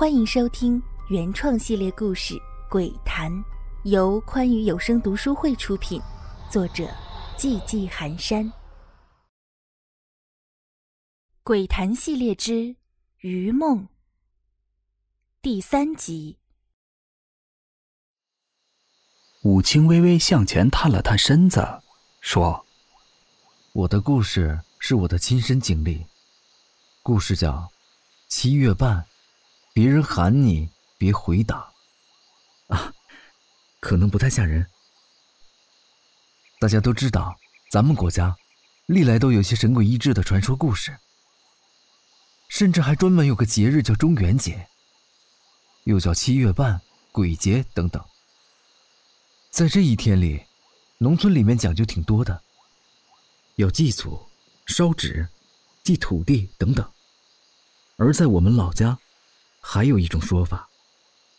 [0.00, 2.34] 欢迎收听原创系列故事
[2.70, 3.30] 《鬼谈》，
[3.84, 6.00] 由宽裕有声读书会出品，
[6.50, 6.88] 作者
[7.36, 8.46] 寂寂寒山。
[11.42, 12.52] 《鬼谈》系列之
[13.18, 13.82] 《余梦》
[15.42, 16.38] 第三集。
[19.42, 21.82] 武清微微向前探了探身子，
[22.22, 22.64] 说
[23.74, 26.06] ：“我的故事是我的亲身经历，
[27.02, 27.52] 故事叫
[28.28, 28.96] 《七月半》。”
[29.72, 31.72] 别人喊你，别回答。
[32.68, 32.92] 啊，
[33.80, 34.66] 可能不太吓人。
[36.58, 37.34] 大家都知道，
[37.70, 38.36] 咱们国家
[38.86, 40.96] 历来都有些神鬼异志的传说故事，
[42.48, 44.68] 甚至还专门有个节日叫中元节，
[45.84, 46.80] 又叫七月半、
[47.12, 48.04] 鬼节等等。
[49.50, 50.44] 在这一天里，
[50.98, 52.42] 农村里面讲究挺多的，
[53.56, 54.20] 要祭祖、
[54.66, 55.28] 烧纸、
[55.82, 56.88] 祭土地等等。
[57.96, 58.98] 而在我们老家。
[59.60, 60.68] 还有一种说法，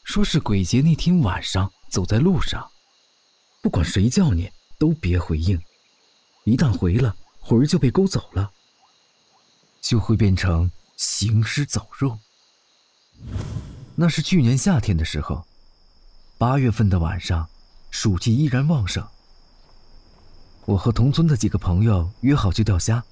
[0.04, 2.70] 说是鬼节那天晚上走在路上，
[3.62, 5.60] 不管谁叫你都别回应，
[6.46, 8.52] 一旦回了，魂儿就被勾走了，
[9.82, 12.18] 就会变成行尸走肉。
[13.96, 15.46] 那是去年夏天的时候，
[16.38, 17.50] 八月份的晚上，
[17.90, 19.06] 暑气依然旺盛。
[20.66, 23.04] 我和同村的几个朋友约好去钓虾，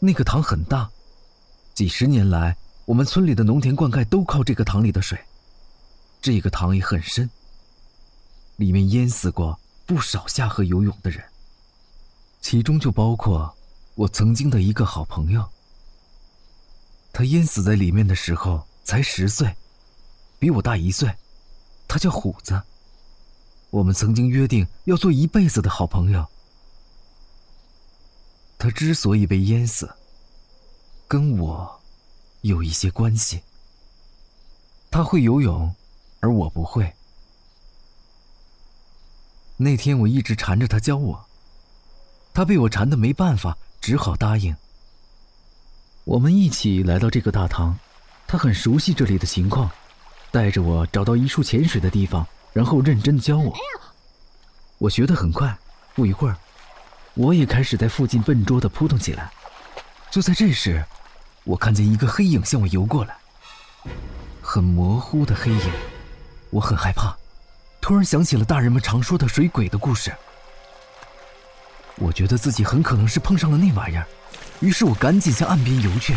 [0.00, 0.90] 那个塘很大，
[1.74, 2.56] 几十年来。
[2.84, 5.18] 我们村里的农田灌溉都靠这个塘里的水，
[6.20, 7.30] 这个塘也很深，
[8.56, 11.22] 里面淹死过不少下河游泳的人，
[12.40, 13.54] 其中就包括
[13.94, 15.48] 我曾经的一个好朋友。
[17.12, 19.54] 他淹死在里面的时候才十岁，
[20.38, 21.14] 比我大一岁，
[21.86, 22.60] 他叫虎子。
[23.70, 26.26] 我们曾经约定要做一辈子的好朋友。
[28.58, 29.90] 他之所以被淹死，
[31.06, 31.81] 跟我。
[32.42, 33.42] 有一些关系。
[34.90, 35.74] 他会游泳，
[36.20, 36.92] 而我不会。
[39.56, 41.24] 那天我一直缠着他教我，
[42.34, 44.54] 他被我缠的没办法，只好答应。
[46.04, 47.78] 我们一起来到这个大堂，
[48.26, 49.70] 他很熟悉这里的情况，
[50.30, 53.56] 带着我找到一处潜水的地方，然后认真教我。
[54.78, 55.56] 我学得很快，
[55.94, 56.36] 不一会儿，
[57.14, 59.32] 我也开始在附近笨拙的扑腾起来。
[60.10, 60.84] 就在这时。
[61.44, 63.16] 我看见一个黑影向我游过来，
[64.40, 65.72] 很模糊的黑影，
[66.50, 67.16] 我很害怕，
[67.80, 70.12] 突然想起了大人们常说的水鬼的故事。
[71.96, 74.06] 我觉得自己很可能是碰上了那玩意儿，
[74.60, 76.14] 于是我赶紧向岸边游去。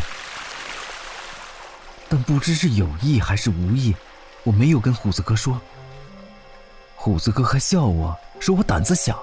[2.08, 3.96] 但不知是有意还是无意，
[4.44, 5.60] 我没有跟虎子哥说。
[6.96, 9.20] 虎子哥还笑我说我胆子小，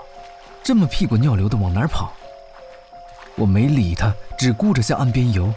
[0.64, 2.12] 这么屁滚尿流的往哪儿跑？
[3.36, 5.54] 我没理他，只顾着向岸边游。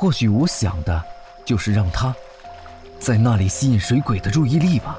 [0.00, 1.04] 或许我想的，
[1.44, 2.14] 就是让他，
[2.98, 4.96] 在那里吸引水鬼的注意力吧。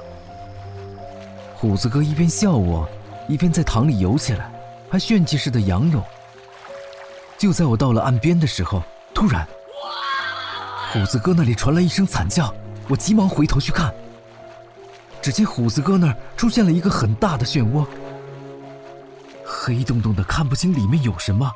[1.56, 2.88] 虎子哥一边笑我，
[3.26, 4.48] 一边在塘里游起来，
[4.88, 6.00] 还炫技似的仰泳。
[7.36, 8.80] 就在我到了岸边的时候，
[9.12, 9.44] 突然，
[10.92, 12.54] 虎子哥那里传来一声惨叫，
[12.88, 13.92] 我急忙回头去看。
[15.20, 17.84] 只见虎子哥那儿出现了一个很大的漩涡，
[19.44, 21.50] 黑洞洞的，看不清里面有什么，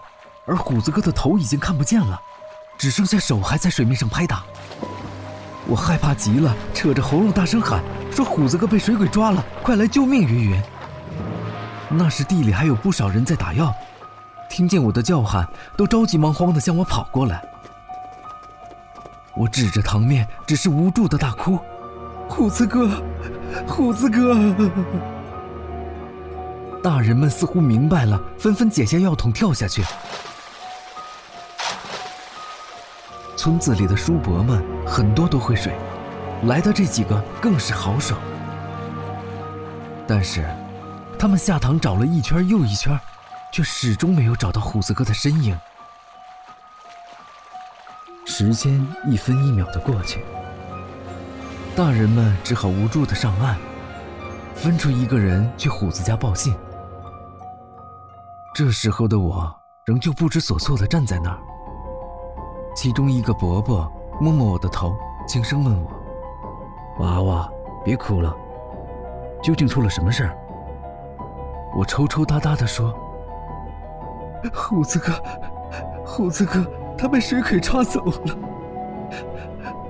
[0.46, 2.20] 而虎子哥的头已经看不见了。
[2.78, 4.44] 只剩下手还在水面上拍打，
[5.66, 7.82] 我害怕极了，扯着喉咙大声喊
[8.12, 10.62] ：“说虎子哥被水鬼抓了，快来救命！”云云。
[11.88, 13.74] 那时地里还有不少人在打药，
[14.50, 17.42] 听见我的叫喊，都着急忙慌地向我跑过来。
[19.34, 21.58] 我指着塘面，只是无助的大哭
[22.28, 23.02] ：“虎子哥，
[23.66, 24.54] 虎子哥！”
[26.82, 29.82] 大人们似乎明白了，纷纷解下药桶跳下去。
[33.36, 35.76] 村子里的叔伯们很多都会水，
[36.44, 38.16] 来的这几个更是好手。
[40.08, 40.48] 但是，
[41.18, 42.98] 他们下塘找了一圈又一圈，
[43.52, 45.58] 却始终没有找到虎子哥的身影。
[48.24, 50.24] 时间一分一秒的过去，
[51.76, 53.56] 大人们只好无助的上岸，
[54.54, 56.56] 分出一个人去虎子家报信。
[58.54, 61.38] 这时候的我仍旧不知所措的站在那儿。
[62.76, 63.90] 其中一个伯伯
[64.20, 64.94] 摸摸我的头，
[65.26, 65.90] 轻声问我
[67.00, 67.50] ：“娃娃，
[67.82, 68.36] 别哭了，
[69.42, 70.36] 究竟出了什么事儿？”
[71.74, 72.94] 我抽抽搭搭的说
[74.52, 75.10] ：“虎子哥，
[76.04, 78.36] 虎子哥，他被水鬼抓走了。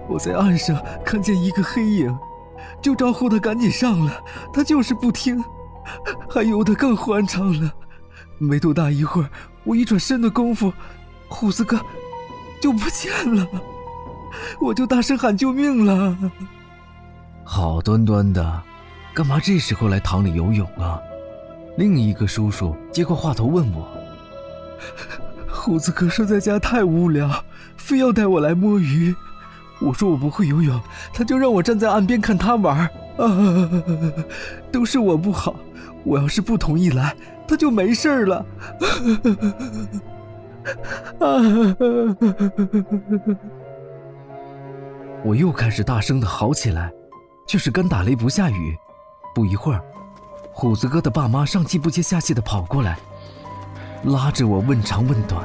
[0.09, 2.17] 我在岸上看见一个黑影，
[2.81, 4.13] 就招呼他赶紧上来，
[4.53, 5.45] 他就是不听，
[6.31, 7.69] 还游得更欢畅了。
[8.39, 9.31] 没多大一会儿，
[9.65, 10.73] 我一转身的功夫，
[11.29, 11.77] 虎子哥……”
[12.67, 13.47] 就不见了，
[14.59, 16.17] 我就大声喊救命了。
[17.45, 18.61] 好端端的，
[19.15, 20.99] 干嘛这时候来塘里游泳啊？
[21.77, 23.87] 另一个叔叔接过话头问我
[25.47, 27.31] ：“胡子哥说在家太无聊，
[27.77, 29.15] 非要带我来摸鱼。
[29.81, 30.81] 我说我不会游泳，
[31.15, 32.81] 他就让我站在岸边看他玩。
[33.17, 33.71] 啊，
[34.73, 35.55] 都是我不好，
[36.03, 37.15] 我要是不同意来，
[37.47, 38.45] 他就没事了。”
[45.25, 46.93] 我又开始大声的嚎起来，
[47.47, 48.77] 却是干打雷不下雨。
[49.35, 49.83] 不一会儿，
[50.53, 52.97] 虎子哥的爸妈上气不接下气的跑过来，
[54.05, 55.45] 拉着我问长问短。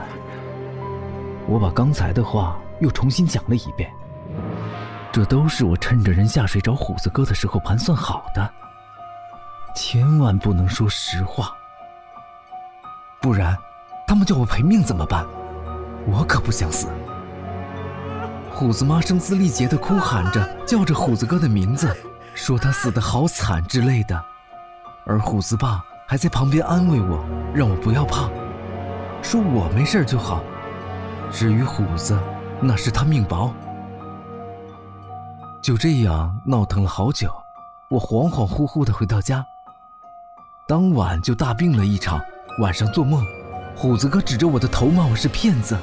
[1.48, 3.92] 我把刚才的话又重新讲了一遍。
[5.12, 8.50] 这都是我趁着人下水找虎子哥的时候盘算好的，
[9.76, 11.52] 千万不能说实话，
[13.22, 13.58] 不然。
[14.07, 15.25] 他们叫我赔命怎么办？
[16.07, 16.88] 我可不想死。
[18.53, 21.95] 虎子妈声嘶力竭地哭喊着，叫着虎子哥的名字，
[22.36, 24.21] 说他死得好惨之类的。
[25.06, 28.30] 而虎子爸还在旁边安慰我，让我不要怕，
[29.21, 30.44] 说我没事就好。
[31.31, 32.19] 至于虎子，
[32.59, 33.53] 那是他命薄。
[35.63, 37.31] 就这样闹腾了好久，
[37.89, 39.45] 我恍恍惚惚地回到家。
[40.68, 42.21] 当晚就大病了一场，
[42.59, 43.25] 晚上做梦。
[43.76, 45.80] 虎子哥指着我的头骂我是骗子，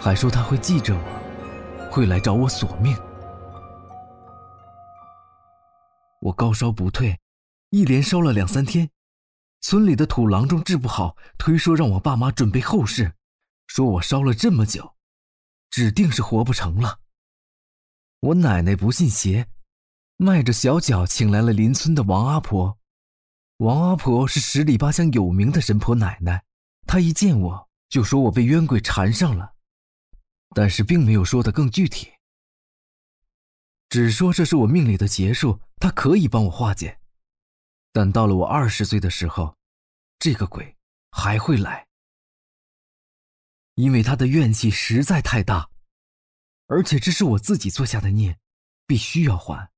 [0.00, 2.96] 还说他会记着我，会来找我索命。
[6.20, 7.18] 我高烧不退，
[7.70, 8.88] 一连烧了两三天，
[9.60, 13.12] 村里的土郎中治不好，推说让我爸妈准备后事，
[13.66, 14.94] 说我烧了这么久，
[15.70, 17.00] 指定是活不成了。
[18.20, 19.48] 我奶奶不信邪，
[20.16, 22.78] 迈着小脚请来了邻村的王阿婆。
[23.58, 26.42] 王阿婆是十里八乡有名的神婆奶奶。
[26.86, 29.54] 他一见我就说我被冤鬼缠上了，
[30.54, 32.12] 但是并没有说的更具体，
[33.88, 36.98] 只说这是我命里的劫数，他可以帮我化解。
[37.92, 39.56] 但到了我二十岁的时候，
[40.18, 40.76] 这个鬼
[41.10, 41.86] 还会来，
[43.74, 45.68] 因为他的怨气实在太大，
[46.66, 48.38] 而且这是我自己做下的孽，
[48.86, 49.70] 必须要还。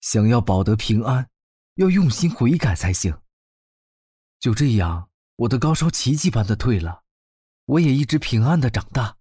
[0.00, 1.28] 想要保得平安，
[1.74, 3.20] 要用心悔改才行。
[4.40, 5.07] 就这样。
[5.38, 7.04] 我的高烧奇迹般的退了，
[7.64, 9.18] 我也一直平安的长大。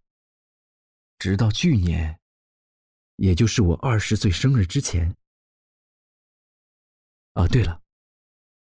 [1.19, 2.19] 直到去年，
[3.17, 5.15] 也就是我二十岁生日之前。
[7.33, 7.83] 啊，对了，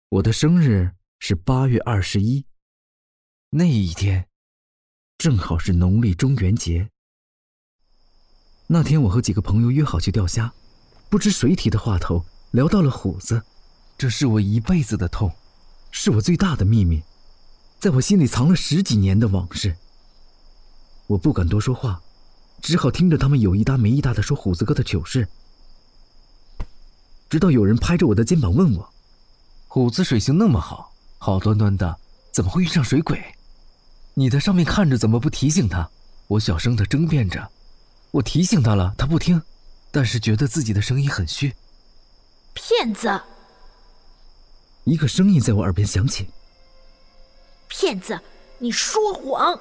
[0.08, 2.46] 我的生日是八月二十一，
[3.50, 4.26] 那一天，
[5.18, 6.88] 正好是农历中元节。
[8.68, 10.50] 那天我和几个朋友约好去钓虾，
[11.10, 13.44] 不知谁提的话头，聊到了虎子，
[13.98, 15.30] 这是我一辈子的痛，
[15.90, 17.02] 是我最大的秘密。
[17.84, 19.76] 在我心里藏了十几年的往事，
[21.06, 22.00] 我不敢多说话，
[22.62, 25.28] 只好听着他们有一搭没一搭的说虎子哥的糗事。
[27.28, 28.88] 直到有人拍着我的肩膀问我
[29.68, 31.94] ：“虎子水性那么好，好端端的
[32.32, 33.22] 怎么会遇上水鬼？
[34.14, 35.86] 你在上面看着，怎么不提醒他？”
[36.28, 37.46] 我小声的争辩着
[38.12, 39.42] ：“我提醒他了，他不听，
[39.90, 41.54] 但是觉得自己的声音很虚。”
[42.54, 43.20] 骗子！
[44.84, 46.26] 一个声音在我耳边响起。
[47.68, 48.18] 骗子，
[48.58, 49.58] 你说谎！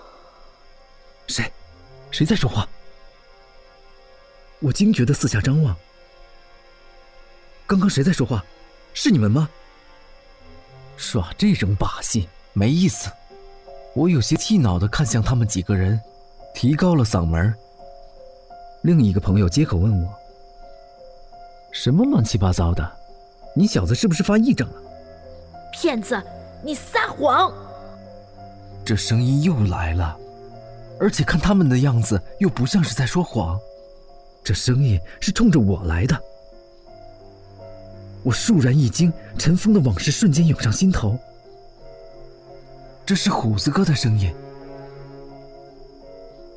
[1.28, 1.52] 谁？
[2.12, 2.68] 谁在说话？
[4.60, 5.76] 我惊觉的四下张望。
[7.66, 8.44] 刚刚谁在说话？
[8.94, 9.50] 是你们吗？
[10.96, 13.12] 耍这种把戏没意思。
[13.96, 16.00] 我有些气恼的看向他们几个人，
[16.54, 17.54] 提高了嗓门。
[18.84, 20.14] 另一个朋友接口问我
[21.72, 23.00] ：“什么乱七八糟的？
[23.56, 24.82] 你小子是不是发癔症了？”
[25.74, 26.22] 骗子，
[26.64, 27.54] 你撒谎！
[28.86, 30.18] 这声音又来了，
[31.00, 33.58] 而且看他们的样子，又不像是在说谎。
[34.44, 36.22] 这声音是冲着我来的。
[38.24, 41.18] 我倏然一惊，尘封的往事瞬间涌上心头。
[43.06, 44.34] 这是虎子哥的声音。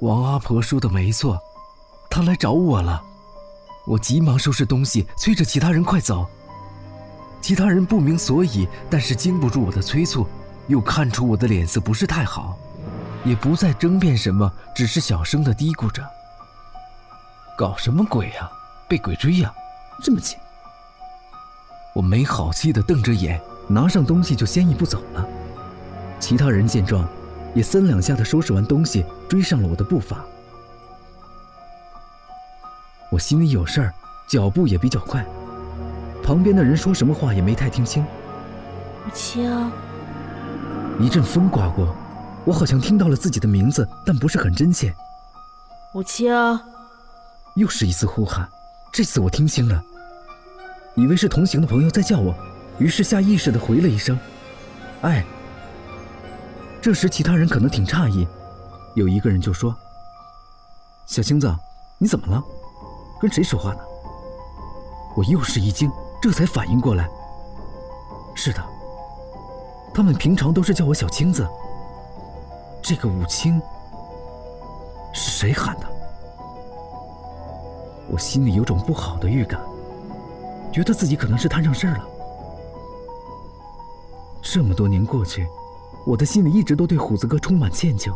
[0.01, 1.41] 王阿婆说的没错，
[2.11, 3.03] 他来找我了。
[3.87, 6.27] 我急忙收拾东西，催着其他人快走。
[7.41, 10.27] 其他人不明所以，但是经不住我的催促。
[10.69, 12.57] 又看出我的脸色不是太好，
[13.25, 16.05] 也不再争辩什么，只是小声的嘀咕着
[17.57, 18.51] ：“搞什么鬼呀？
[18.89, 19.53] 被鬼追呀？
[20.03, 20.39] 这么近！”
[21.95, 25.27] 我没好气的瞪着眼，拿上东西就先一步走了。
[26.21, 27.09] 其他人见状，
[27.55, 30.25] 也三两下的收拾完东西，追上了我的步伐。
[33.11, 33.95] 我心里有事儿，
[34.29, 35.25] 脚步也比较快。
[36.23, 38.03] 旁边的人说什么话也没太听清。
[38.03, 39.71] 母亲。
[40.99, 41.95] 一阵风刮过，
[42.47, 44.95] 我好像听到了自己的名字，但不是很真切。
[45.93, 46.33] 武清，
[47.55, 48.49] 又是一次呼喊，
[48.93, 49.83] 这次我听清了，
[50.95, 52.35] 以为是同行的朋友在叫我，
[52.79, 54.19] 于是下意识的回了一声
[55.03, 55.25] ：“哎。”
[56.81, 58.27] 这时其他人可能挺诧异，
[58.95, 59.75] 有一个人就说
[61.05, 61.55] ：“小青子，
[61.99, 62.43] 你怎么了？
[63.21, 63.81] 跟谁说话呢？”
[65.15, 65.91] 我又是一惊，
[66.23, 67.09] 这才反应过来。
[68.35, 68.63] 是的，
[69.95, 71.49] 他们平常都是叫我小青子。
[72.83, 73.61] 这个武清
[75.13, 75.87] 是谁喊的？
[78.09, 79.61] 我心里有种不好的预感，
[80.73, 82.05] 觉得自己可能是摊上事儿了。
[84.43, 85.47] 这么多年过去，
[86.07, 88.15] 我的心里一直都对虎子哥充满歉疚。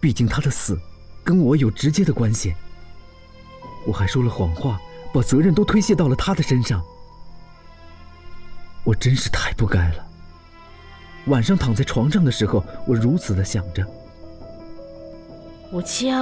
[0.00, 0.78] 毕竟他的死
[1.24, 2.54] 跟我有直接的关系，
[3.86, 4.78] 我还说了谎话。
[5.14, 6.84] 把责任都推卸到了他的身上，
[8.84, 10.05] 我真是太不该了。
[11.26, 13.84] 晚上躺在床上的时候，我如此的想着。
[15.72, 16.14] 武清，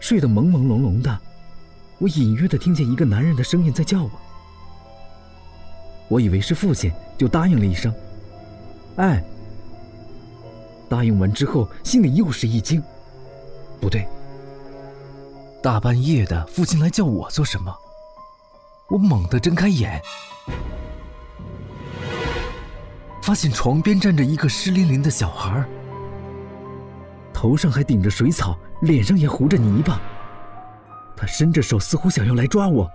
[0.00, 1.18] 睡得朦朦胧胧的，
[1.98, 4.10] 我隐约的听见一个男人的声音在叫我。
[6.08, 7.92] 我以为是父亲，就答应了一声
[8.96, 9.24] ：“哎。”
[10.86, 12.82] 答应完之后，心里又是一惊，
[13.80, 14.06] 不对。
[15.62, 17.74] 大半夜的，父亲来叫我做什么？
[18.88, 20.00] 我猛地睁开眼，
[23.24, 25.64] 发现床边站着一个湿淋淋的小孩，
[27.32, 29.98] 头上还顶着水草，脸上也糊着泥巴。
[31.16, 32.86] 他伸着手，似乎想要来抓我，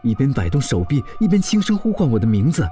[0.00, 2.66] 一边摆动手臂，一边轻声呼唤我的名字。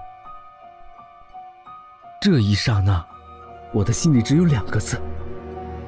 [2.18, 3.04] 这一刹那，
[3.74, 4.98] 我的心里只有两个字：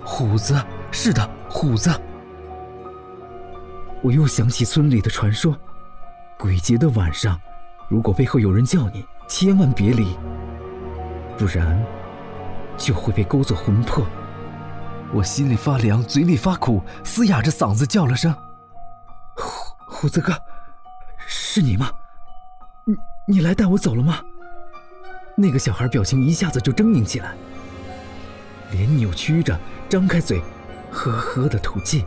[0.05, 0.63] 虎子。
[0.91, 1.91] 是的，虎子。
[4.03, 5.57] 我又想起村里的传说，
[6.39, 7.41] 鬼节的晚上，
[7.89, 10.15] 如果背后有人叫你，千万别离，
[11.39, 11.81] 不然
[12.77, 14.05] 就会被勾走魂魄。
[15.15, 18.35] 我心里发凉，嘴里发苦，嘶哑着嗓子叫了声
[19.35, 20.35] ：“虎虎子哥，
[21.27, 21.91] 是你吗？
[22.85, 24.21] 你你来带我走了吗？”
[25.37, 27.33] 那个小孩表情一下子就狰狞起来，
[28.73, 30.43] 脸扭曲着，张开嘴，
[30.91, 32.05] 呵呵的吐气。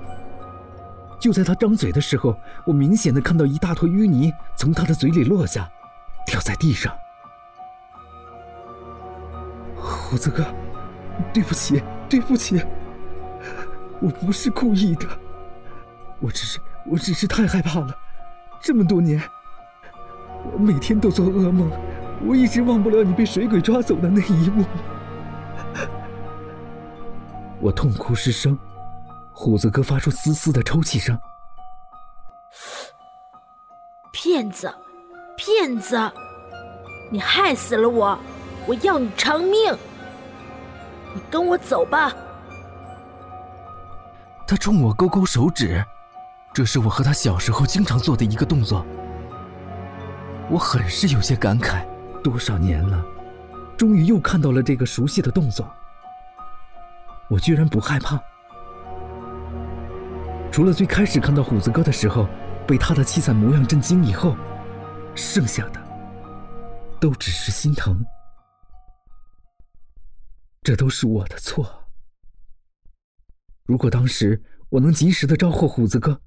[1.19, 5.71] 就在他张嘴的时候，我明显的看到一大坨淤泥从他的嘴里落下，
[6.27, 6.93] 掉在地上。
[10.11, 10.45] 虎子哥，
[11.33, 12.61] 对不起，对不起，
[14.01, 15.07] 我不是故意的，
[16.19, 17.95] 我只是，我只是太害怕了。
[18.59, 19.23] 这么多年，
[20.51, 21.71] 我每天都做噩梦，
[22.27, 24.65] 我一直忘不了你被水鬼抓走的那一幕。
[27.61, 28.59] 我痛哭失声。
[29.31, 31.17] 虎子哥发出嘶嘶的抽泣声。
[34.11, 34.71] 骗子，
[35.37, 36.11] 骗子！
[37.09, 38.19] 你害死了我，
[38.67, 39.73] 我要你偿命！
[41.13, 42.13] 你跟我走吧。
[44.47, 45.83] 他冲我勾勾手指，
[46.53, 48.85] 这是我和他小时候经常做的一个动作。
[50.49, 51.85] 我很是有些感慨，
[52.21, 53.01] 多少年了，
[53.77, 55.65] 终于又看到了这个熟悉的动作。
[57.29, 58.19] 我居然不害怕。
[60.51, 62.27] 除了最开始看到虎子哥的时候，
[62.67, 64.35] 被他的凄惨模样震惊以后，
[65.15, 65.79] 剩下的
[66.99, 68.05] 都只是心疼。
[70.61, 71.89] 这都是我的错。
[73.63, 76.21] 如果当时我能及时的招呼虎子哥，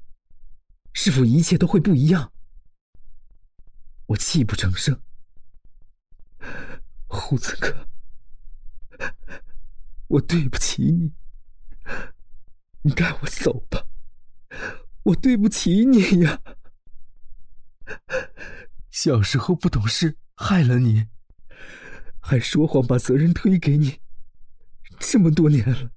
[0.93, 2.33] 是否一切都会不一样？
[4.07, 5.01] 我泣不成声。
[7.07, 7.89] 虎子哥，
[10.09, 11.13] 我对不起你，
[12.83, 13.87] 你带我走吧。
[15.05, 16.43] 我对不起你呀，
[18.91, 21.07] 小时候不懂事，害了你，
[22.21, 24.01] 还说谎把责任推给你，
[25.07, 25.93] 这么多年了，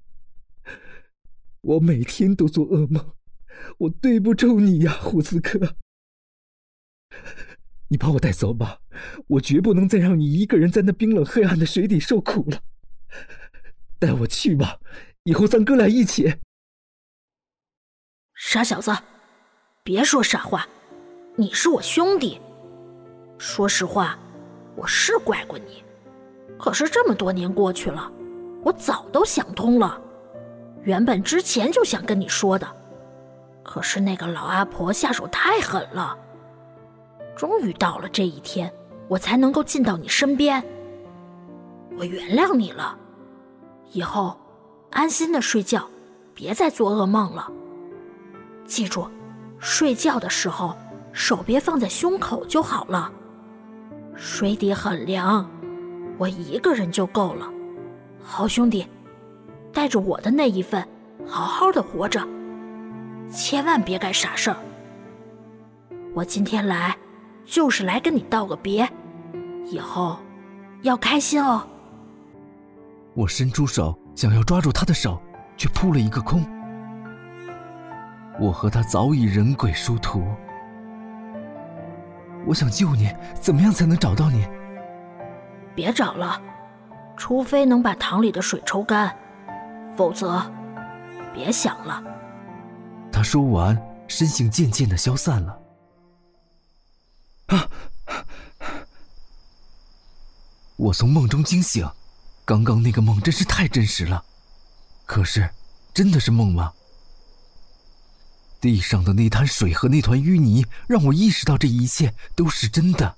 [1.62, 3.14] 我每天都做噩梦，
[3.80, 5.76] 我对不住你呀，胡子哥，
[7.88, 8.82] 你把我带走吧，
[9.28, 12.62] 我绝不能再让你一个人在那冰冷黑暗的水底受苦了，
[13.98, 14.80] 带我去吧，
[15.24, 16.36] 以后咱哥俩一起。
[18.36, 18.96] 傻小子，
[19.84, 20.68] 别说傻话，
[21.38, 22.40] 你是我兄弟。
[23.40, 24.20] 说实话，
[24.76, 25.84] 我是怪过你，
[26.60, 28.12] 可是这么多年过去了，
[28.64, 30.00] 我早都想通了。
[30.84, 32.68] 原本之前就想跟你说的，
[33.64, 36.18] 可是那个老阿婆下手太狠了。
[37.36, 38.72] 终于到了这一天，
[39.08, 40.64] 我才能够进到你身边。
[41.98, 42.98] 我原谅你了，
[43.92, 44.38] 以后
[44.92, 45.88] 安心的睡觉，
[46.34, 47.52] 别再做噩梦了。
[48.66, 49.08] 记住，
[49.60, 50.76] 睡觉的时候
[51.12, 53.12] 手别放在胸口就好了。
[54.16, 55.50] 水底很凉，
[56.18, 57.50] 我一个人就够了。
[58.30, 58.86] 好兄弟，
[59.74, 60.86] 带着我的那一份，
[61.26, 62.22] 好好的活着，
[63.32, 64.58] 千万别干傻事儿。
[66.14, 66.96] 我今天来，
[67.46, 68.88] 就是来跟你道个别，
[69.66, 70.18] 以后
[70.82, 71.66] 要开心哦。
[73.14, 75.20] 我伸出手想要抓住他的手，
[75.56, 76.46] 却扑了一个空。
[78.40, 80.22] 我和他早已人鬼殊途。
[82.46, 84.46] 我想救你，怎么样才能找到你？
[85.74, 86.40] 别找了，
[87.18, 89.18] 除非能把塘里的水抽干，
[89.98, 90.40] 否则
[91.34, 92.02] 别想了。
[93.12, 93.76] 他说完，
[94.08, 95.60] 身形渐渐的消散了。
[97.48, 97.68] 啊！
[100.76, 101.90] 我从梦中惊醒，
[102.46, 104.24] 刚刚那个梦真是太真实了。
[105.06, 105.50] 可是，
[105.94, 106.72] 真的是梦吗？
[108.62, 113.17] 地上的那滩水和那团淤泥让我意识到这一切都是真的。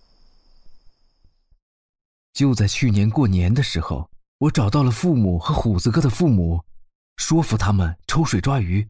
[2.40, 6.64] 就在去年过年的时候，我找到了父母和虎子哥的父母，
[7.18, 8.88] 说服他们抽水抓鱼。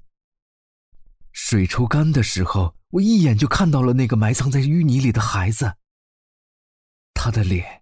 [1.31, 5.73] 水抽干的时候，我一眼就看到了那个埋藏在淤泥里的孩子。
[7.15, 7.81] 他的脸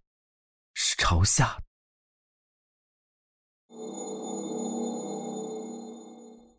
[0.73, 1.61] 是朝下。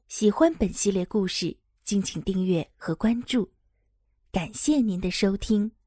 [0.08, 1.56] 喜欢本系列故事。
[1.82, 3.50] 敬请订阅和关注，
[4.30, 5.77] 感谢您的收听。